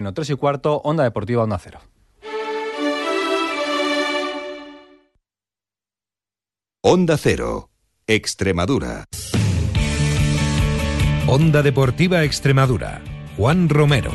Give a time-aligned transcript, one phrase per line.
[0.00, 1.80] No, 3 y cuarto, Onda Deportiva Onda Cero.
[6.82, 7.68] Onda Cero,
[8.06, 9.04] Extremadura.
[11.26, 13.02] Onda Deportiva Extremadura,
[13.36, 14.10] Juan Romero.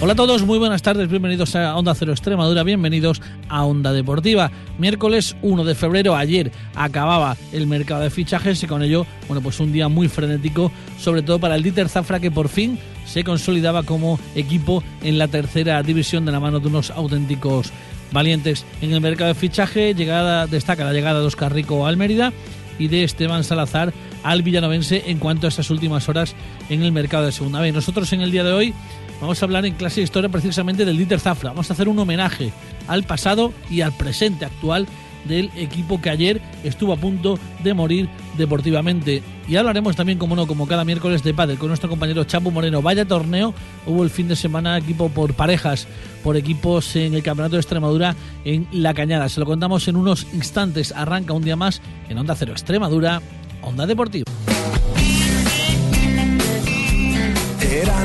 [0.00, 3.20] Hola a todos, muy buenas tardes, bienvenidos a Onda Cero Extremadura, bienvenidos
[3.50, 4.50] a Onda Deportiva.
[4.78, 9.60] Miércoles 1 de febrero, ayer acababa el mercado de fichajes y con ello, bueno, pues
[9.60, 13.82] un día muy frenético, sobre todo para el Dieter Zafra que por fin se consolidaba
[13.82, 17.72] como equipo en la tercera división de la mano de unos auténticos
[18.12, 18.64] valientes.
[18.82, 22.32] En el mercado de fichaje llegada, destaca la llegada de Oscar Rico al Mérida
[22.78, 23.92] y de Esteban Salazar
[24.22, 26.34] al Villanovense en cuanto a estas últimas horas
[26.68, 27.72] en el mercado de segunda vez.
[27.72, 28.74] Nosotros en el día de hoy
[29.20, 31.50] vamos a hablar en clase de historia precisamente del Dieter Zafra.
[31.50, 32.52] Vamos a hacer un homenaje
[32.88, 34.86] al pasado y al presente actual
[35.26, 39.22] del equipo que ayer estuvo a punto de morir deportivamente.
[39.48, 42.82] Y hablaremos también, como no, como cada miércoles de pádel con nuestro compañero Chapo Moreno.
[42.82, 43.54] Vaya torneo
[43.86, 45.86] hubo el fin de semana equipo por parejas,
[46.24, 49.28] por equipos en el Campeonato de Extremadura en La Cañada.
[49.28, 50.92] Se lo contamos en unos instantes.
[50.92, 53.20] Arranca un día más en Onda Cero Extremadura,
[53.62, 54.24] Onda Deportiva.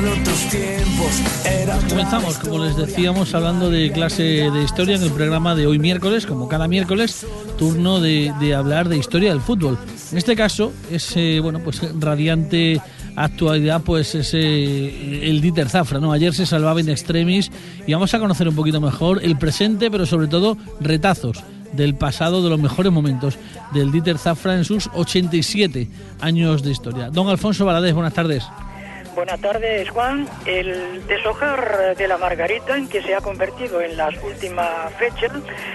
[0.02, 1.22] Eran otros tiempos,
[1.88, 6.26] Comenzamos, como les decíamos, hablando de clase de historia en el programa de hoy miércoles,
[6.26, 7.24] como cada miércoles,
[7.56, 9.78] turno de, de hablar de historia del fútbol.
[10.10, 12.80] En este caso, es eh, bueno, pues radiante
[13.14, 16.12] actualidad, pues es eh, el Dieter Zafra, ¿no?
[16.12, 17.52] Ayer se salvaba in extremis
[17.86, 22.42] y vamos a conocer un poquito mejor el presente, pero sobre todo retazos del pasado,
[22.42, 23.38] de los mejores momentos
[23.72, 25.88] del Dieter Zafra en sus 87
[26.20, 27.08] años de historia.
[27.10, 28.44] Don Alfonso Valadez, buenas tardes.
[29.14, 30.26] Buenas tardes, Juan.
[30.46, 35.32] El deshojar de la margarita en que se ha convertido en las últimas fechas,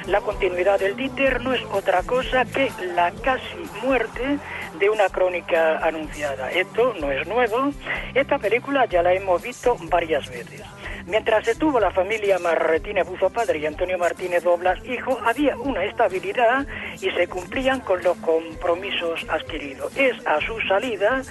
[0.08, 4.40] la continuidad del Dieter no es otra cosa que la casi muerte
[4.80, 6.50] de una crónica anunciada.
[6.52, 7.72] Esto no es nuevo.
[8.16, 10.64] Esta película ya la hemos visto varias veces.
[11.08, 15.86] Mientras se tuvo la familia Martínez Buzo padre y Antonio Martínez Doblas hijo, había una
[15.86, 16.68] estabilidad
[17.02, 19.96] y se cumplían con los compromisos adquiridos.
[19.96, 21.22] Es a su salida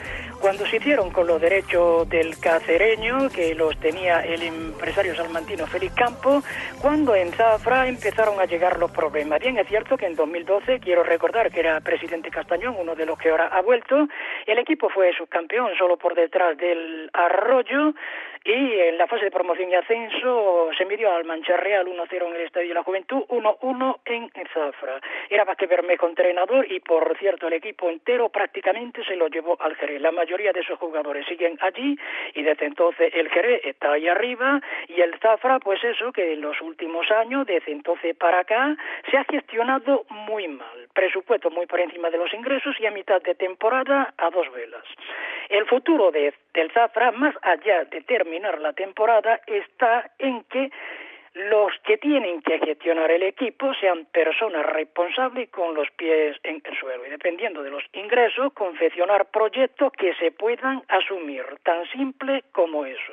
[0.41, 5.95] cuando se hicieron con los derechos del cacereño, que los tenía el empresario salmantino Félix
[5.95, 6.43] Campo,
[6.81, 9.41] cuando en Zafra empezaron a llegar los problemas.
[9.41, 13.19] Bien, es cierto que en 2012, quiero recordar que era presidente Castañón, uno de los
[13.19, 14.09] que ahora ha vuelto,
[14.47, 17.95] el equipo fue subcampeón solo por detrás del Arroyo,
[18.47, 22.35] y en la fase de promoción y ascenso se midió al Mancha Real 1-0 en
[22.37, 25.01] el Estadio de la Juventud, 1-1 en Zafra.
[25.29, 29.75] Era Vázquez Bermejo entrenador y, por cierto, el equipo entero prácticamente se lo llevó al
[29.75, 30.01] Jerez.
[30.01, 31.99] La mayoría de esos jugadores siguen allí
[32.35, 36.41] y desde entonces el Jerez está ahí arriba y el Zafra, pues eso, que en
[36.41, 38.77] los últimos años, desde entonces para acá,
[39.11, 40.86] se ha gestionado muy mal.
[40.97, 44.85] Presupuesto muy por encima de los ingresos y a mitad de temporada a dos velas.
[45.51, 50.71] El futuro de, del Zafra, más allá de terminar la temporada, está en que
[51.35, 56.79] los que tienen que gestionar el equipo sean personas responsables con los pies en el
[56.79, 62.87] suelo y dependiendo de los ingresos confeccionar proyectos que se puedan asumir, tan simple como
[62.87, 63.13] eso.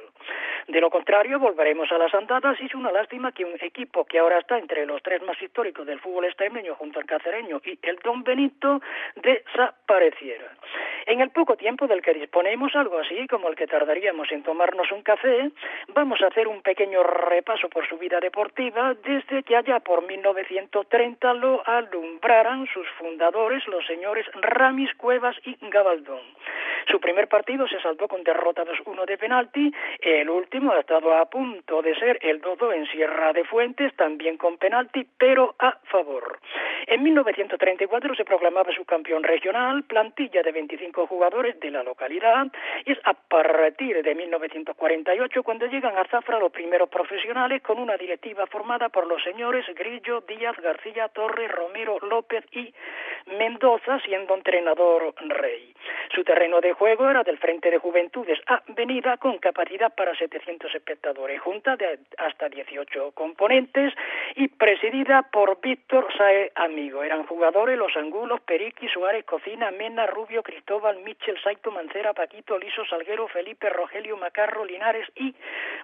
[0.67, 4.19] De lo contrario, volveremos a las andadas y es una lástima que un equipo que
[4.19, 7.97] ahora está entre los tres más históricos del fútbol extremeño junto al cacereño y el
[7.97, 8.81] Don Benito
[9.15, 10.51] desapareciera.
[11.05, 14.89] En el poco tiempo del que disponemos, algo así como el que tardaríamos en tomarnos
[14.91, 15.51] un café,
[15.89, 21.33] vamos a hacer un pequeño repaso por su vida deportiva desde que allá por 1930
[21.33, 26.21] lo alumbraran sus fundadores, los señores Ramis, Cuevas y Gabaldón.
[26.89, 31.25] Su primer partido se saltó con derrota 2-1 de penalti, el último ha estado a
[31.25, 36.39] punto de ser el 2-2 en Sierra de Fuentes, también con penalti, pero a favor.
[36.87, 42.47] En 1934 se proclamaba su campeón regional, plantilla de 25 jugadores de la localidad,
[42.85, 47.97] y es a partir de 1948 cuando llegan a Zafra los primeros profesionales con una
[47.97, 52.73] directiva formada por los señores Grillo, Díaz, García, Torres, Romero, López y
[53.37, 55.73] Mendoza, siendo entrenador rey.
[56.13, 61.41] Su terreno de juego era del Frente de Juventudes Avenida con capacidad para 700 espectadores,
[61.41, 63.91] junta de hasta 18 componentes
[64.35, 67.01] y presidida por Víctor Sae Amigo.
[67.01, 72.85] Eran jugadores los Angulos, Periqui, Suárez, Cocina, Mena, Rubio, Cristóbal, Michel, Saito, Mancera, Paquito, Liso,
[72.85, 75.33] Salguero, Felipe, Rogelio, Macarro, Linares y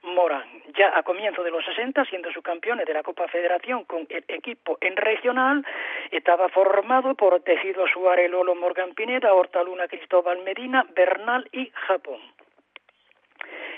[0.03, 0.47] Morán.
[0.77, 4.77] Ya a comienzo de los 60, siendo subcampeones de la Copa Federación con el equipo
[4.79, 5.65] en regional,
[6.11, 12.19] estaba formado por Tejido Suárez, Lolo, Morgan Pineda, Hortaluna, Cristóbal Medina, Bernal y Japón.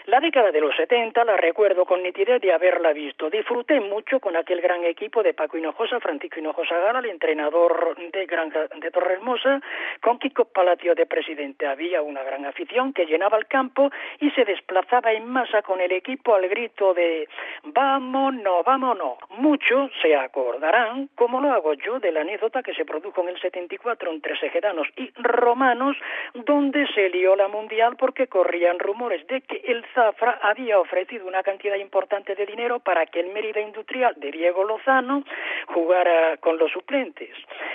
[0.07, 3.29] La década de los 70 la recuerdo con nitidez de haberla visto.
[3.29, 8.25] Disfruté mucho con aquel gran equipo de Paco Hinojosa, Francisco Hinojosa Gala, el entrenador de
[8.25, 9.61] Granja de Torrehermosa,
[10.01, 11.67] con Kiko Palacio de presidente.
[11.67, 15.91] Había una gran afición que llenaba el campo y se desplazaba en masa con el
[15.91, 17.29] equipo al grito de
[17.63, 19.19] vámonos, vámonos.
[19.37, 23.39] Muchos se acordarán, como lo hago yo, de la anécdota que se produjo en el
[23.39, 25.95] 74 entre segedanos y romanos,
[26.33, 31.43] donde se lió la mundial porque corrían rumores de que el Zafra había ofrecido una
[31.43, 35.23] cantidad importante de dinero para que el Mérida Industrial de Diego Lozano
[35.67, 37.29] jugara con los suplentes.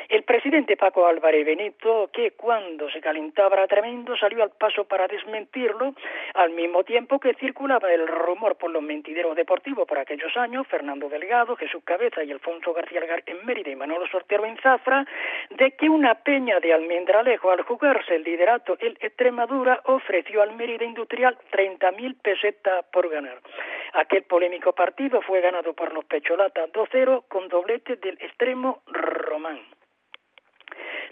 [0.08, 5.94] El presidente Paco Álvarez Benito, que cuando se calentaba tremendo, salió al paso para desmentirlo,
[6.34, 11.08] al mismo tiempo que circulaba el rumor por los mentideros deportivos por aquellos años, Fernando
[11.08, 15.04] Delgado, Jesús Cabeza y Alfonso García Algar en Mérida y Manolo Sortero en Zafra,
[15.50, 20.84] de que una peña de Almendralejo al jugarse el liderato el Extremadura ofreció al Mérida
[20.84, 23.38] Industrial 30.000 pesetas por ganar.
[23.94, 29.60] Aquel polémico partido fue ganado por los Pecholatas 2-0 con doblete del extremo Román.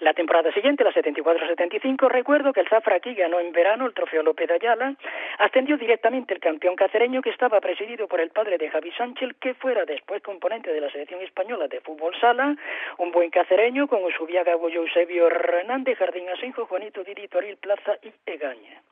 [0.00, 4.22] La temporada siguiente, la 74-75, recuerdo que el Zafra aquí ganó en verano el trofeo
[4.22, 4.94] López de Ayala,
[5.38, 9.54] ascendió directamente el campeón cacereño que estaba presidido por el padre de Javi Sánchez, que
[9.54, 12.56] fuera después componente de la selección española de fútbol sala,
[12.98, 18.12] un buen cacereño con Usubiaga, Goyo, Eusebio Hernández, Jardín Asenjo, Juanito Didi, Toril Plaza y
[18.26, 18.82] Egaña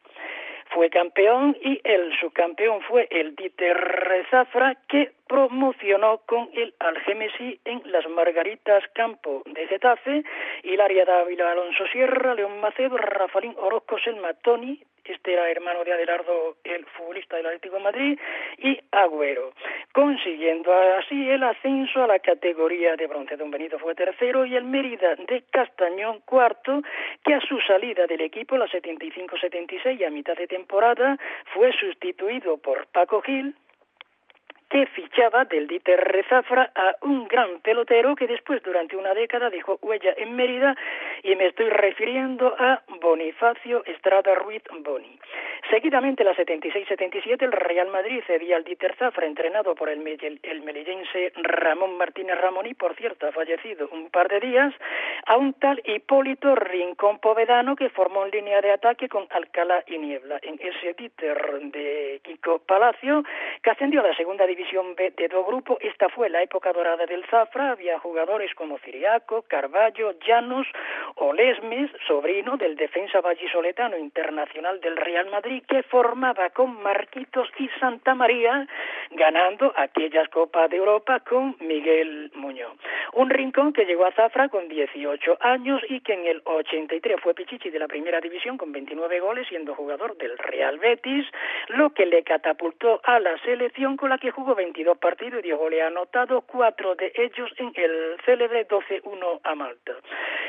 [0.74, 7.82] fue campeón y el subcampeón fue el Dieter Zafra que promocionó con el Algemesi en
[7.90, 10.24] las Margaritas Campo de Getafe,
[10.62, 16.56] Hilaria Dávila Alonso Sierra, León Macedo, Rafaelín Orozco Selma Tony, este era hermano de Adelardo,
[16.64, 18.19] el futbolista del Atlético Madrid,
[18.58, 19.52] y Agüero,
[19.93, 23.37] consiguiendo así el ascenso a la categoría de bronce.
[23.37, 26.82] Don Benito fue tercero y el Mérida de Castañón cuarto,
[27.25, 31.19] que a su salida del equipo, la 75-76, a mitad de temporada,
[31.52, 33.54] fue sustituido por Paco Gil,
[34.72, 39.78] que fichaba del Dieter Rezafra a un gran pelotero que después durante una década dejó
[39.82, 40.75] huella en Mérida
[41.22, 45.19] y me estoy refiriendo a Bonifacio Estrada Ruiz Boni.
[45.70, 50.00] Seguidamente, la 76-77, el Real Madrid cedía al Dieter Zafra, entrenado por el,
[50.42, 54.74] el melillense Ramón Martínez Ramón, por cierto ha fallecido un par de días,
[55.26, 59.98] a un tal Hipólito Rincón Povedano que formó en línea de ataque con Alcalá y
[59.98, 60.38] Niebla.
[60.42, 63.22] En ese Dieter de Kiko Palacio,
[63.62, 65.78] que ascendió a la segunda división B de dos grupos.
[65.80, 67.70] Esta fue la época dorada del Zafra.
[67.70, 70.66] Había jugadores como Ciriaco, Carballo, Llanos
[71.17, 77.69] o Lesmes, sobrino del defensa vallisoletano internacional del Real Madrid, que formaba con Marquitos y
[77.81, 78.67] Santa María,
[79.11, 82.73] ganando aquellas Copas de Europa con Miguel Muñoz.
[83.14, 87.35] Un rincón que llegó a Zafra con 18 años y que en el 83 fue
[87.35, 91.26] Pichichi de la primera división con 29 goles, siendo jugador del Real Betis,
[91.69, 95.69] lo que le catapultó a la selección con la que jugó 22 partidos y Diego
[95.69, 99.93] le ha anotado cuatro de ellos en el célebre 12-1 a Malta.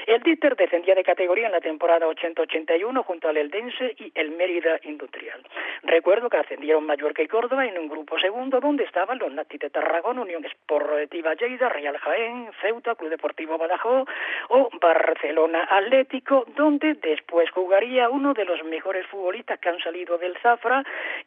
[0.08, 4.80] El Dieter descendía de categoría en la temporada 80-81 junto al Eldense y el Mérida
[4.84, 5.42] Industrial.
[5.84, 9.70] Recuerdo que ascendieron Mallorca y Córdoba en un grupo segundo donde estaban los Nati de
[9.70, 14.08] Tarragona, Unión Esportiva Lleida, Real Jaén, Ceuta, Club Deportivo Badajoz
[14.50, 20.38] o Barcelona Atlético, donde después jugaría uno de los mejores futbolistas que han salido del
[20.38, 20.84] Zafra,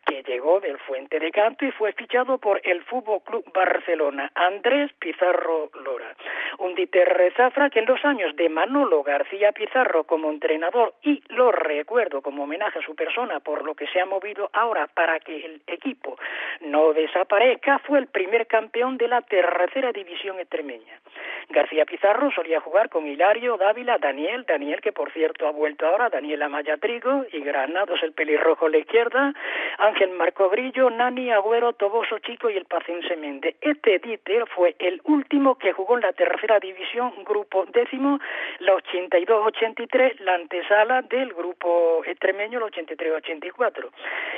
[0.06, 4.92] que llegó del Fuente de Canto y fue fichado por el Fútbol Club Barcelona, Andrés
[4.98, 6.14] Pizarro Lora.
[6.58, 11.50] Un Dieter Zafra que en los años de Manolo García Pizarro como entrenador y lo
[11.50, 15.34] recuerdo como homenaje a su persona por lo que se ha movido ahora para que
[15.42, 16.18] el equipo
[16.60, 21.00] no desaparezca, fue el primer campeón de la tercera división extremeña.
[21.48, 26.10] García Pizarro solía jugar con Hilario, Dávila, Daniel, Daniel que por cierto ha vuelto ahora,
[26.10, 29.32] Daniel Amaya Trigo y Granados el pelirrojo a la izquierda,
[29.78, 33.56] Ángel Marco Grillo, Nani, Agüero, Toboso Chico y el Pacense Méndez.
[33.62, 38.18] Este Dieter fue el último que jugó en la tercera división, grupo décimo,
[38.58, 38.74] la
[39.08, 43.90] 82-83, la antesala del grupo extremeño, la 83-84.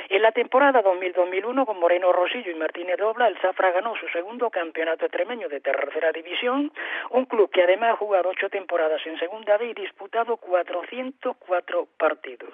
[0.09, 4.49] En la temporada 2000-2001, con Moreno Rosillo y Martínez Dobla, el Zafra ganó su segundo
[4.49, 6.71] campeonato extremeño de tercera división,
[7.11, 12.53] un club que además ha jugado ocho temporadas en segunda B y disputado 404 partidos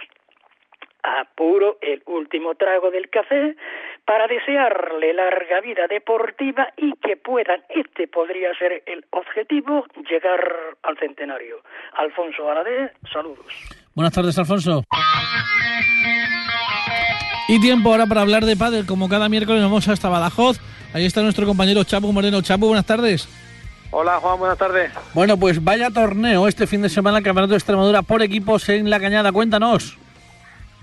[1.05, 3.55] apuro el último trago del café
[4.06, 10.40] para desearle larga vida deportiva y que puedan, este podría ser el objetivo, llegar
[10.84, 11.58] al centenario.
[11.94, 13.46] Alfonso Aladé, saludos.
[13.96, 14.84] Buenas tardes, Alfonso.
[17.48, 20.60] Y tiempo ahora para hablar de pádel, como cada miércoles vamos hasta Badajoz.
[20.94, 22.42] Ahí está nuestro compañero Chapo Moreno.
[22.42, 23.28] Chapo, buenas tardes.
[23.92, 24.92] Hola Juan, buenas tardes.
[25.14, 28.90] Bueno, pues vaya torneo este fin de semana, el Campeonato de Extremadura por equipos en
[28.90, 29.32] La Cañada.
[29.32, 29.98] Cuéntanos.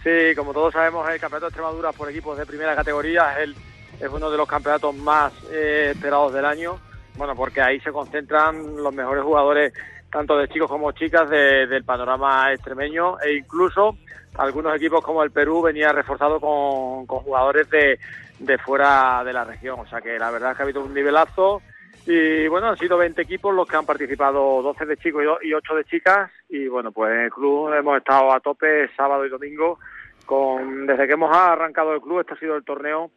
[0.02, 3.56] Sí, como todos sabemos, el Campeonato de Extremadura por equipos de primera categoría es, el,
[4.00, 6.78] es uno de los campeonatos más eh, esperados del año.
[7.16, 9.72] Bueno, porque ahí se concentran los mejores jugadores,
[10.10, 13.96] tanto de chicos como chicas, de- del panorama extremeño e incluso
[14.38, 17.98] algunos equipos como el Perú venía reforzado con, con jugadores de,
[18.40, 19.78] de fuera de la región.
[19.80, 21.62] O sea que la verdad es que ha habido un nivelazo.
[22.06, 25.38] Y bueno, han sido 20 equipos los que han participado, 12 de chicos y do-
[25.42, 26.30] y 8 de chicas.
[26.48, 29.78] Y bueno, pues en el club hemos estado a tope sábado y domingo.
[30.26, 33.10] Con, desde que hemos arrancado el club, este ha sido el torneo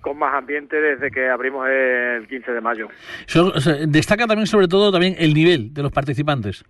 [0.00, 2.88] con más ambiente desde que abrimos el 15 de mayo.
[3.88, 6.64] Destaca también, sobre todo, también el nivel de los participantes.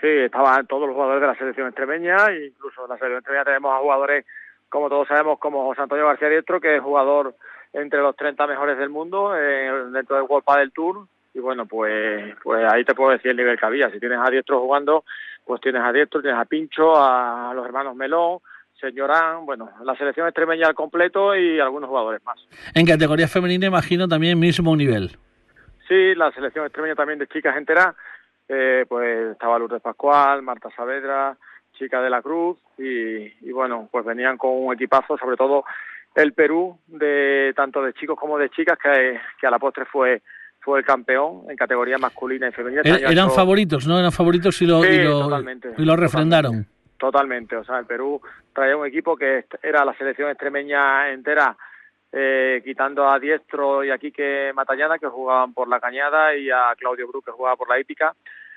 [0.00, 3.72] Sí, estaban todos los jugadores de la selección extremeña, incluso en la selección extremeña tenemos
[3.74, 4.26] a jugadores,
[4.68, 7.34] como todos sabemos, como José Antonio García Diestro, que es jugador
[7.72, 11.06] entre los 30 mejores del mundo eh, dentro del World del Tour.
[11.34, 13.90] Y bueno, pues, pues ahí te puedo decir el nivel que había.
[13.90, 15.04] Si tienes a Diestro jugando,
[15.44, 18.38] pues tienes a Diestro, tienes a Pincho, a los hermanos Melón,
[18.78, 22.36] Señorán, bueno, la selección extremeña al completo y algunos jugadores más.
[22.74, 25.16] En categoría femenina, imagino también mismo nivel.
[25.86, 27.94] Sí, la selección extremeña también de chicas entera,
[28.48, 31.36] eh, pues estaba Lourdes Pascual, Marta Saavedra,
[31.78, 35.64] Chica de la Cruz y, y bueno, pues venían con un equipazo, sobre todo
[36.14, 40.22] el Perú, de tanto de chicos como de chicas, que, que a la postre fue
[40.64, 42.82] fue el campeón en categoría masculina y femenina.
[42.84, 43.98] Este Er- ha eran hecho- favoritos, ¿no?
[43.98, 46.66] Eran favoritos y lo, Sí, y lo, totalmente, y lo refrendaron.
[46.98, 48.20] Totalmente, o sea, el Perú
[48.54, 51.56] traía un equipo que era la selección extremeña entera,
[52.12, 56.72] eh, quitando a Diestro y a Quique Matallana, que jugaban por la Cañada, y a
[56.78, 58.14] Claudio Bru, que jugaba por la Hípica.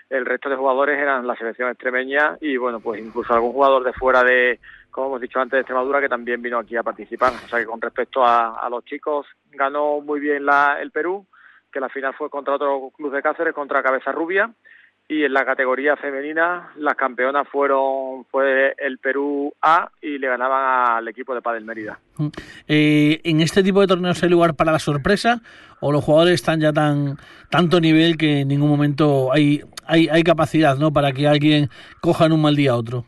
[0.07, 3.93] El resto de jugadores eran la selección extremeña y, bueno, pues incluso algún jugador de
[3.93, 4.59] fuera de,
[4.95, 7.33] como hemos dicho antes, de Extremadura, que también vino aquí a participar.
[7.45, 11.25] O sea que con respecto a, los chicos, ganó muy bien la, el Perú,
[11.69, 14.49] que la final fue contra otro club de Cáceres, contra Cabeza Rubia
[15.07, 20.97] y en la categoría femenina las campeonas fueron fue el Perú A y le ganaban
[20.97, 21.99] al equipo de Padel Mérida.
[22.17, 22.27] Mm.
[22.67, 25.41] Eh, ¿En este tipo de torneos hay lugar para la sorpresa
[25.79, 27.17] o los jugadores están ya tan
[27.51, 30.91] tanto nivel que en ningún momento hay, hay, hay capacidad ¿no?
[30.91, 31.69] para que alguien
[32.01, 33.05] coja en un mal día a otro?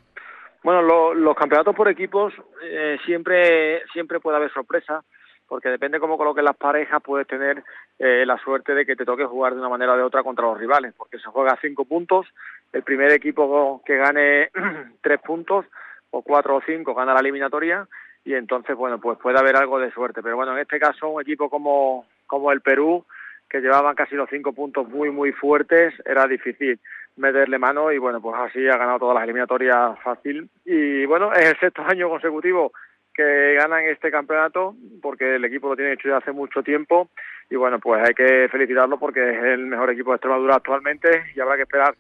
[0.68, 5.02] Bueno, lo- los campeonatos por equipos eh, siempre siempre puede haber sorpresa
[5.48, 7.64] porque depende cómo coloques las parejas puedes tener
[7.98, 10.44] eh, la suerte de que te toque jugar de una manera o de otra contra
[10.44, 12.28] los rivales porque se juega a cinco puntos
[12.74, 14.50] el primer equipo que gane
[15.02, 15.66] tres puntos
[16.12, 17.88] o cuatro o cinco gana la eliminatoria
[18.26, 20.22] y entonces bueno pues puede haber algo de suerte.
[20.22, 23.06] Pero bueno en este caso un equipo como como el Perú
[23.50, 26.78] que llevaban casi los cinco puntos muy muy fuertes era difícil
[27.18, 31.46] meterle mano y bueno pues así ha ganado todas las eliminatorias fácil y bueno es
[31.52, 32.72] el sexto año consecutivo
[33.14, 37.10] que ganan este campeonato porque el equipo lo tiene hecho ya hace mucho tiempo
[37.50, 41.40] y bueno pues hay que felicitarlo porque es el mejor equipo de Extremadura actualmente y
[41.40, 41.96] habrá que esperar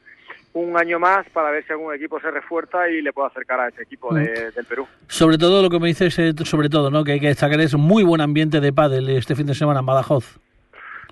[0.53, 3.67] un año más para ver si algún equipo se refuerza y le puede acercar a
[3.67, 4.87] ese equipo de- del Perú.
[5.07, 7.03] Sobre todo lo que me dices, eh, sobre todo, ¿no?
[7.03, 9.81] que hay que destacar es un muy buen ambiente de pádel este fin de semana
[9.81, 10.39] en Badajoz.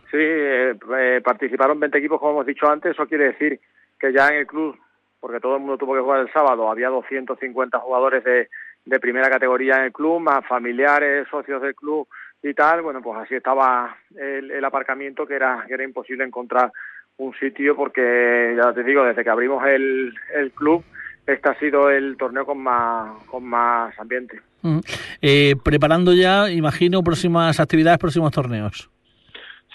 [0.09, 2.91] Sí, eh, eh, participaron 20 equipos, como hemos dicho antes.
[2.93, 3.59] Eso quiere decir
[4.07, 4.77] que ya en el club,
[5.19, 8.50] porque todo el mundo tuvo que jugar el sábado, había 250 jugadores de,
[8.85, 12.07] de primera categoría en el club, más familiares, socios del club
[12.43, 12.81] y tal.
[12.81, 16.71] Bueno, pues así estaba el, el aparcamiento, que era, que era imposible encontrar
[17.17, 20.83] un sitio, porque ya te digo, desde que abrimos el, el club,
[21.25, 24.39] este ha sido el torneo con más, con más ambiente.
[24.62, 24.79] Mm.
[25.21, 28.89] Eh, preparando ya, imagino, próximas actividades, próximos torneos.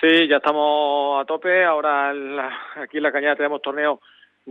[0.01, 1.65] Sí, ya estamos a tope.
[1.65, 4.01] Ahora en la- aquí en la Cañada tenemos torneo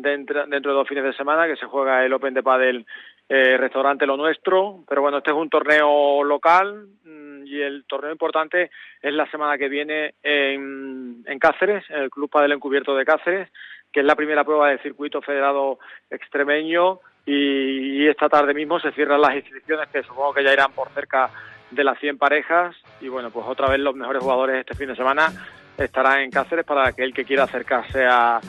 [0.02, 2.86] dentro, dentro de dos fines de semana que se juega el Open de Padel
[3.28, 4.84] eh, Restaurante Lo Nuestro.
[4.88, 9.58] Pero bueno, este es un torneo local mm, y el torneo importante es la semana
[9.58, 13.50] que viene en, en Cáceres, en el Club Padel Encubierto de Cáceres,
[13.92, 15.80] que es la primera prueba del circuito federado
[16.10, 20.90] extremeño y, esta tarde mismo se cierran las inscripciones que supongo que ya irán por
[20.90, 21.30] cerca
[21.70, 24.96] de las 100 parejas y bueno, pues otra vez los mejores jugadores este fin de
[24.96, 25.32] semana
[25.78, 28.40] estarán en Cáceres para que el que quiera acercarse a,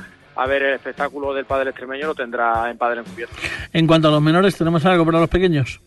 [0.40, 3.36] a ver el espectáculo del padre extremeño lo tendrá en Padre Encubierto.
[3.74, 5.82] En cuanto a los menores, ¿tenemos algo para los pequeños?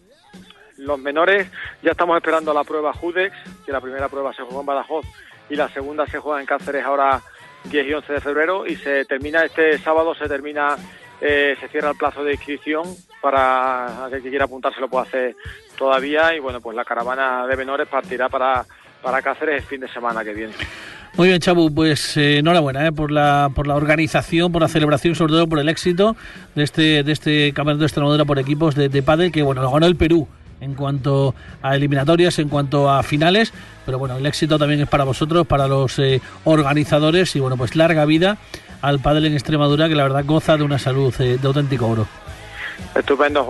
[0.77, 1.49] Los menores
[1.81, 5.07] ya estamos esperando la prueba Judex, que la primera prueba se jugó en Badajoz
[5.49, 7.19] y la segunda se juega en Cáceres ahora
[7.63, 10.75] 10 y 11 de febrero y se termina este sábado, se termina,
[11.19, 12.83] eh, se cierra el plazo de inscripción
[13.23, 15.35] para aquel que quiera apuntarse lo puede hacer
[15.75, 18.63] todavía y bueno, pues la caravana de menores partirá para,
[19.01, 20.53] para Cáceres el fin de semana que viene.
[21.15, 25.13] Muy bien, Chabu, pues eh, enhorabuena eh, por, la, por la organización, por la celebración,
[25.13, 26.15] sobre todo por el éxito
[26.55, 29.71] de este, de este campeonato de Extremadura por equipos de, de pádel, que bueno, lo
[29.71, 30.27] ganó el Perú
[30.63, 33.53] en cuanto a eliminatorias, en cuanto a finales,
[33.85, 37.75] pero bueno, el éxito también es para vosotros, para los eh, organizadores y bueno, pues
[37.75, 38.37] larga vida
[38.81, 42.07] al pádel en Extremadura, que la verdad goza de una salud eh, de auténtico oro.
[42.95, 43.41] Estupendo.